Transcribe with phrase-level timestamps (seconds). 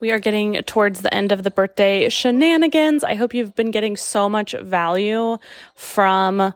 [0.00, 3.02] We are getting towards the end of the birthday shenanigans.
[3.02, 5.38] I hope you've been getting so much value
[5.74, 6.52] from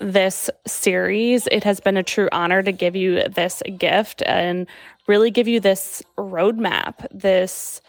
[0.00, 1.46] this series.
[1.52, 4.66] It has been a true honor to give you this gift and
[5.06, 7.80] really give you this roadmap, this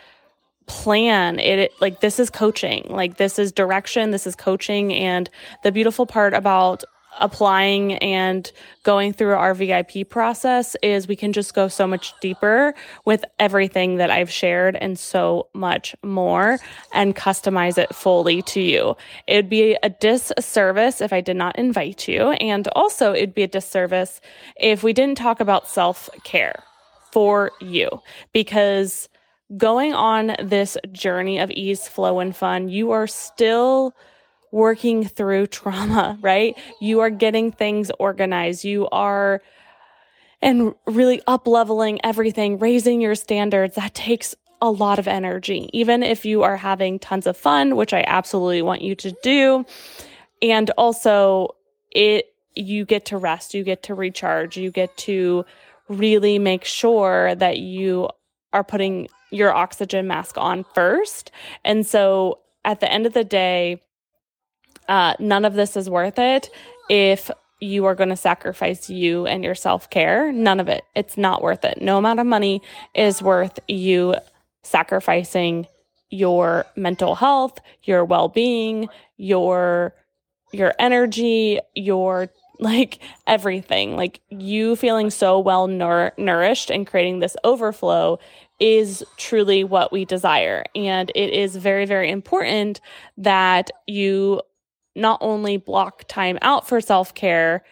[0.68, 5.30] plan it like this is coaching like this is direction this is coaching and
[5.64, 6.84] the beautiful part about
[7.20, 8.52] applying and
[8.84, 12.74] going through our VIP process is we can just go so much deeper
[13.06, 16.60] with everything that I've shared and so much more
[16.94, 18.96] and customize it fully to you.
[19.28, 22.32] It would be a disservice if I did not invite you.
[22.32, 24.22] And also, it'd be a disservice
[24.58, 26.64] if we didn't talk about self care
[27.12, 27.90] for you
[28.34, 29.08] because
[29.58, 33.96] going on this journey of ease, flow, and fun, you are still
[34.52, 36.58] working through trauma, right?
[36.80, 38.64] You are getting things organized.
[38.64, 39.42] You are
[40.42, 43.76] and really up leveling everything, raising your standards.
[43.76, 47.94] That takes a lot of energy, even if you are having tons of fun, which
[47.94, 49.66] I absolutely want you to do.
[50.42, 51.56] And also,
[51.92, 55.46] it you get to rest, you get to recharge, you get to
[55.90, 58.10] really make sure that you
[58.54, 61.32] are putting your oxygen mask on first.
[61.64, 63.82] And so at the end of the day,
[64.88, 66.50] uh, none of this is worth it
[66.90, 70.32] if you are going to sacrifice you and your self care.
[70.32, 70.84] None of it.
[70.96, 71.82] It's not worth it.
[71.82, 72.62] No amount of money
[72.94, 74.16] is worth you
[74.64, 75.68] sacrificing
[76.10, 79.94] your mental health, your well being, your
[80.52, 83.96] your energy, your like everything.
[83.96, 88.20] Like you feeling so well nour- nourished and creating this overflow
[88.60, 90.64] is truly what we desire.
[90.76, 92.80] And it is very, very important
[93.18, 94.42] that you
[94.96, 97.64] not only block time out for self care,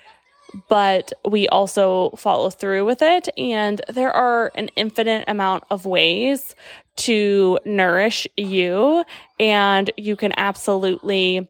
[0.69, 3.29] but we also follow through with it.
[3.38, 6.55] And there are an infinite amount of ways
[6.95, 9.03] to nourish you,
[9.39, 11.47] and you can absolutely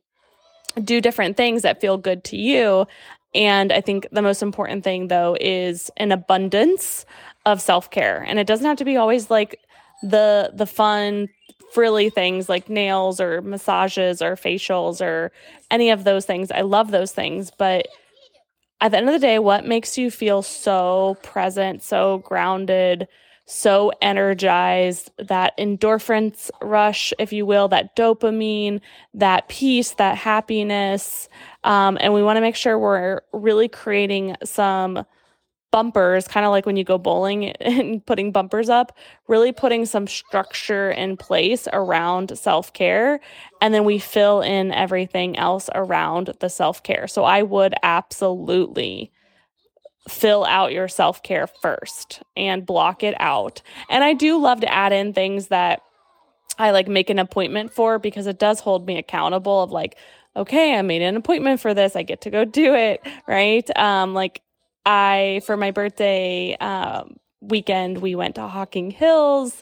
[0.84, 2.88] do different things that feel good to you.
[3.36, 7.06] And I think the most important thing, though, is an abundance
[7.46, 8.24] of self care.
[8.28, 9.60] And it doesn't have to be always like
[10.02, 11.30] the the fun
[11.74, 15.32] frilly things like nails or massages or facials or
[15.72, 16.52] any of those things.
[16.52, 17.88] I love those things, but
[18.80, 23.08] at the end of the day, what makes you feel so present, so grounded,
[23.46, 28.82] so energized, that endorphins rush, if you will, that dopamine,
[29.14, 31.30] that peace, that happiness.
[31.64, 35.06] Um, and we want to make sure we're really creating some
[35.74, 38.96] bumpers, kind of like when you go bowling and putting bumpers up,
[39.28, 43.20] really putting some structure in place around self care.
[43.60, 47.08] And then we fill in everything else around the self care.
[47.08, 49.12] So I would absolutely
[50.08, 53.64] fill out your self care first and block it out.
[53.90, 55.82] And I do love to add in things that
[56.60, 59.98] I like make an appointment for because it does hold me accountable of like,
[60.36, 61.96] okay, I made an appointment for this.
[61.96, 63.02] I get to go do it.
[63.28, 63.68] Right.
[63.76, 64.44] Um, like
[64.86, 69.62] I, for my birthday um, weekend, we went to Hocking Hills.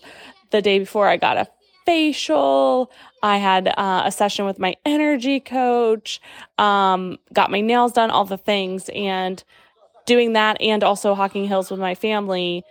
[0.52, 1.48] The day before, I got a
[1.86, 2.92] facial.
[3.24, 6.22] I had uh, a session with my energy coach,
[6.58, 8.90] um, got my nails done, all the things.
[8.94, 9.44] And
[10.06, 12.64] doing that and also Hocking Hills with my family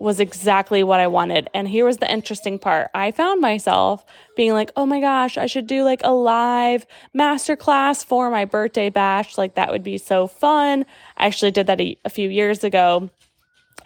[0.00, 1.50] was exactly what I wanted.
[1.54, 2.90] And here was the interesting part.
[2.94, 4.04] I found myself
[4.36, 8.88] being like, "Oh my gosh, I should do like a live masterclass for my birthday
[8.90, 9.36] bash.
[9.36, 13.10] Like that would be so fun." I actually did that a, a few years ago.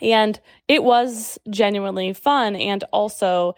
[0.02, 3.54] And it was genuinely fun and also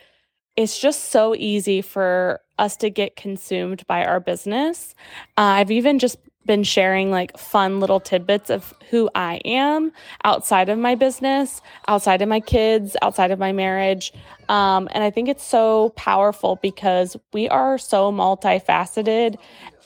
[0.56, 4.94] it's just so easy for us to get consumed by our business.
[5.36, 9.92] Uh, I've even just been sharing like fun little tidbits of who I am
[10.24, 14.12] outside of my business, outside of my kids, outside of my marriage.
[14.48, 19.36] Um, and I think it's so powerful because we are so multifaceted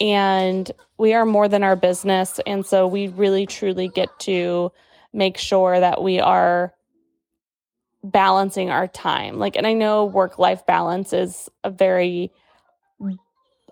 [0.01, 2.41] and we are more than our business.
[2.47, 4.71] And so we really truly get to
[5.13, 6.75] make sure that we are
[8.05, 9.39] balancing our time.
[9.39, 12.31] Like, and I know work life balance is a very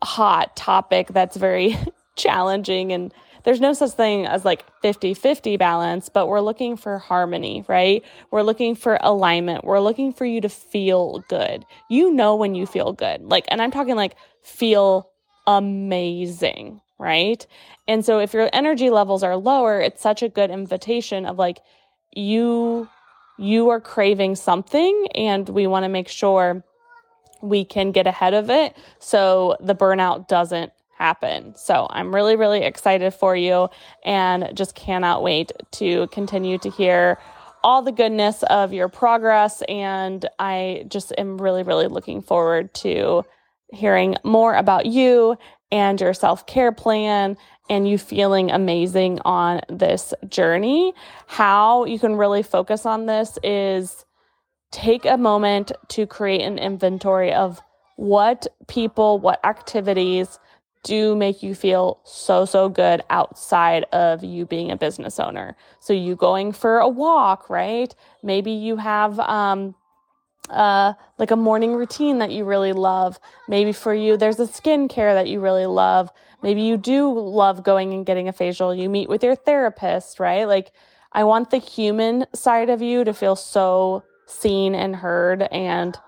[0.02, 1.76] hot topic that's very
[2.18, 6.98] challenging and there's no such thing as like 50 50 balance, but we're looking for
[6.98, 8.04] harmony, right?
[8.30, 9.64] We're looking for alignment.
[9.64, 11.64] We're looking for you to feel good.
[11.88, 13.22] You know when you feel good.
[13.22, 15.08] Like, and I'm talking like feel
[15.46, 17.46] amazing, right?
[17.86, 21.60] And so if your energy levels are lower, it's such a good invitation of like,
[22.12, 22.88] you
[23.38, 26.64] you are craving something and we want to make sure
[27.40, 31.54] we can get ahead of it so the burnout doesn't happen.
[31.56, 33.68] So I'm really, really excited for you
[34.04, 37.18] and just cannot wait to continue to hear
[37.62, 39.62] all the goodness of your progress.
[39.68, 43.24] And I just am really, really looking forward to
[43.72, 45.36] hearing more about you
[45.70, 47.36] and your self care plan
[47.70, 50.94] and you feeling amazing on this journey.
[51.26, 54.04] How you can really focus on this is
[54.70, 57.60] take a moment to create an inventory of
[57.96, 60.38] what people, what activities
[60.88, 65.54] do make you feel so, so good outside of you being a business owner.
[65.80, 67.94] So, you going for a walk, right?
[68.22, 69.74] Maybe you have, um,
[70.48, 73.20] uh, like a morning routine that you really love.
[73.48, 76.10] Maybe for you, there's a skincare that you really love.
[76.42, 78.74] Maybe you do love going and getting a facial.
[78.74, 80.44] You meet with your therapist, right?
[80.48, 80.72] Like,
[81.12, 85.98] I want the human side of you to feel so seen and heard and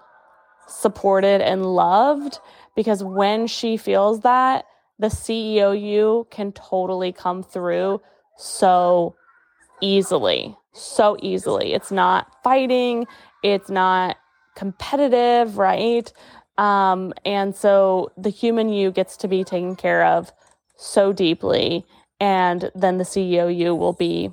[0.69, 2.39] supported and loved
[2.77, 4.65] because when she feels that,
[5.01, 8.01] the CEO you can totally come through
[8.37, 9.17] so
[9.81, 10.55] easily.
[10.75, 11.73] So easily.
[11.73, 13.07] It's not fighting,
[13.43, 14.19] it's not
[14.55, 16.13] competitive, right?
[16.59, 20.31] Um, and so the human you gets to be taken care of
[20.77, 21.87] so deeply.
[22.21, 24.31] And then the CEO you will be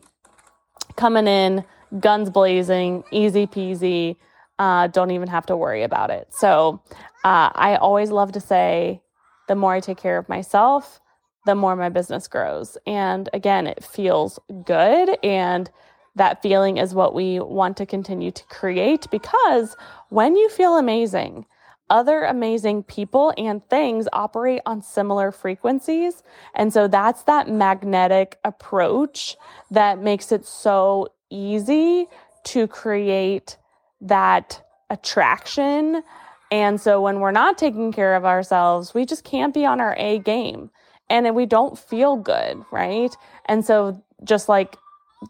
[0.97, 1.63] coming in,
[2.01, 4.17] guns blazing, easy peasy.
[4.59, 6.27] Uh, don't even have to worry about it.
[6.33, 6.81] So
[7.23, 9.01] uh, I always love to say
[9.47, 10.99] the more I take care of myself,
[11.45, 12.77] the more my business grows.
[12.85, 15.17] And again, it feels good.
[15.23, 15.69] And
[16.15, 19.75] that feeling is what we want to continue to create because
[20.09, 21.45] when you feel amazing,
[21.89, 26.23] other amazing people and things operate on similar frequencies.
[26.53, 29.37] And so that's that magnetic approach
[29.71, 32.07] that makes it so easy
[32.45, 33.57] to create
[34.01, 36.03] that attraction.
[36.51, 39.95] And so when we're not taking care of ourselves, we just can't be on our
[39.97, 40.69] A game
[41.09, 43.15] and we don't feel good, right?
[43.45, 44.77] And so just like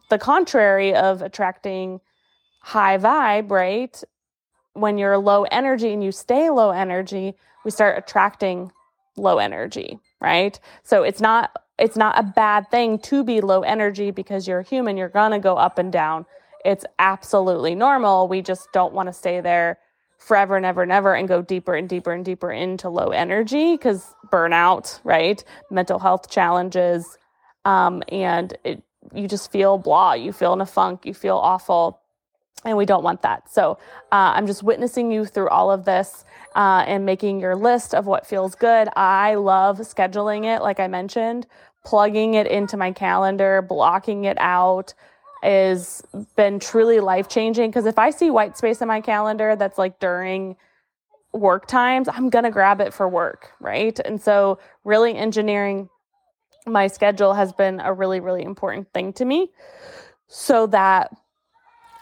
[0.09, 2.01] the contrary of attracting
[2.61, 4.01] high vibe, right?
[4.73, 7.35] When you're low energy and you stay low energy,
[7.65, 8.71] we start attracting
[9.15, 10.59] low energy, right?
[10.83, 14.97] So it's not it's not a bad thing to be low energy because you're human,
[14.97, 16.25] you're going to go up and down.
[16.65, 18.27] It's absolutely normal.
[18.27, 19.77] We just don't want to stay there
[20.17, 23.73] forever and ever and ever and go deeper and deeper and deeper into low energy
[23.73, 25.43] because burnout, right?
[25.71, 27.17] Mental health challenges.
[27.65, 28.83] Um, and it,
[29.13, 31.99] you just feel blah, you feel in a funk, you feel awful.
[32.65, 33.51] And we don't want that.
[33.51, 33.77] So
[34.11, 36.25] uh, I'm just witnessing you through all of this
[36.55, 38.89] uh, and making your list of what feels good.
[38.95, 41.45] I love scheduling it, like I mentioned,
[41.85, 44.93] plugging it into my calendar, blocking it out
[45.43, 46.03] has
[46.35, 47.69] been truly life changing.
[47.69, 50.55] Because if I see white space in my calendar that's like during
[51.33, 53.97] work times, I'm going to grab it for work, right?
[53.99, 55.89] And so, really engineering
[56.65, 59.49] my schedule has been a really, really important thing to me
[60.27, 61.15] so that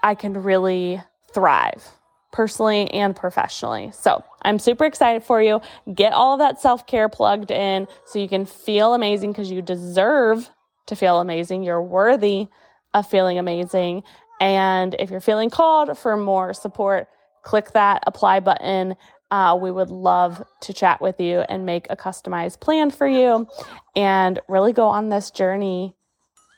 [0.03, 1.01] I can really
[1.33, 1.87] thrive
[2.31, 3.91] personally and professionally.
[3.93, 5.61] So I'm super excited for you.
[5.93, 9.61] Get all of that self care plugged in so you can feel amazing because you
[9.61, 10.49] deserve
[10.87, 11.63] to feel amazing.
[11.63, 12.47] You're worthy
[12.95, 14.01] of feeling amazing.
[14.41, 17.07] And if you're feeling called for more support,
[17.43, 18.95] click that apply button
[19.31, 23.47] uh, we would love to chat with you and make a customized plan for you
[23.95, 25.95] and really go on this journey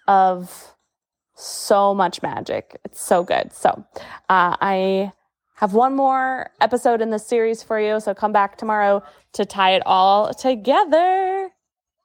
[0.08, 0.76] of
[1.36, 2.80] so much magic.
[2.84, 3.54] It's so good.
[3.54, 3.70] So,
[4.30, 5.12] uh, I
[5.56, 8.00] have one more episode in this series for you.
[8.00, 9.04] So, come back tomorrow
[9.34, 11.50] to tie it all together.